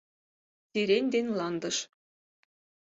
[0.69, 1.77] Сирень ден ландыш...